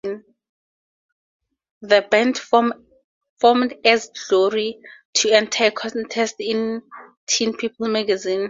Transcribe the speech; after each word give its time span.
The 1.83 2.01
band 2.09 2.35
formed, 2.39 2.73
as 3.85 4.09
Glory, 4.09 4.79
to 5.17 5.29
enter 5.29 5.65
a 5.65 5.71
contest 5.71 6.37
in 6.39 6.81
Teen 7.27 7.55
People 7.55 7.87
magazine. 7.87 8.39